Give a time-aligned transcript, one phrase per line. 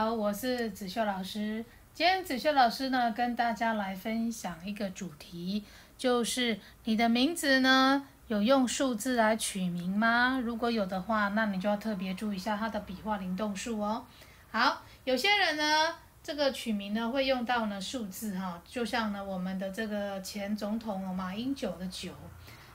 [0.00, 1.62] 好，我是子秀老师。
[1.92, 5.62] 今天子秀老师呢，跟大家来分享一个主题，
[5.98, 10.40] 就是你的名字呢，有用数字来取名吗？
[10.42, 14.02] 如果有的话，那你就要特别注意一下它的笔画灵动数哦。
[14.50, 22.10] 好，有些人呢，这个取名呢会用到呢数字哈，就像呢我们的这个前总统马英九的九，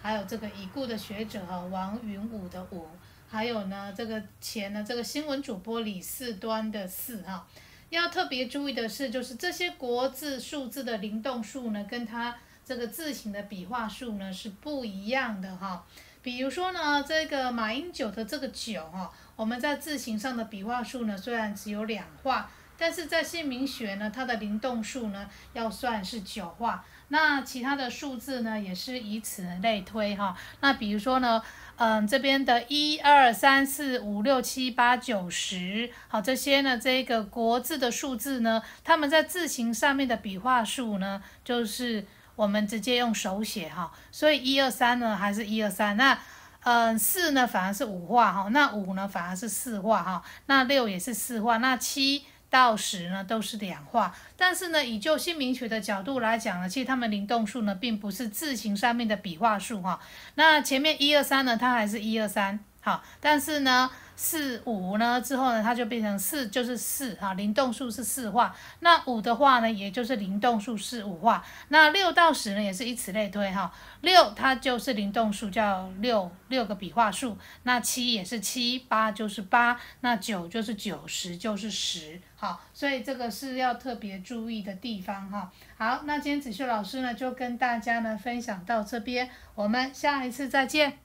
[0.00, 2.88] 还有这个已故的学者哈王云武的武。
[3.32, 7.48] 还有呢，这个前呢，这个新闻主播李四端的四哈，
[7.88, 15.82] 要特别注意的是，就是这些国字数字的灵动数呢，跟它这个字形的笔画数呢是不一样的哈。
[16.20, 22.50] 比如说呢，这个马英九的这个九哈，我们在字形上的笔画数呢，虽然只有两画。
[22.82, 30.36] 但是在姓名学呢，它的灵动数呢要算是九画，那其他的数字呢也是以此类推哈。
[30.58, 31.40] 那比如说呢，
[31.76, 43.92] 嗯，这边的一二三四五六七八九十，好，这些呢这个国字的数字呢，他们在字形上面的笔画数呢，就是我们直接用手写哈。
[44.10, 46.18] 所以一二三呢还是一二三，那
[46.64, 52.24] 嗯四呢反而是五画哈，那五呢反而是四画哈，那六也是四画，那七。
[52.52, 59.98] 到十呢都是两画，但是呢，以就姓名学的角度来讲呢，其实它们灵动数呢并不是字形上面的笔画数哈。
[60.34, 63.90] 那前面一二三呢，它还是一二三，好，但是呢。
[64.14, 68.54] 四五呢之后呢，它就变成四，就是四哈，灵动数是四画。
[68.80, 71.44] 那五的话呢，也就是灵动数是五画。
[71.68, 73.72] 那六到十呢，也是以此类推哈。
[74.02, 77.36] 六它就是灵动数，叫六六个笔画数。
[77.64, 82.20] 那七也是七，八就是八，那九就是九，十就是十。
[82.36, 85.50] 好，所以这个是要特别注意的地方哈。
[85.76, 90.98] 好，那今天子秀老师呢，就跟大家呢分享到这边，我们下一次再见。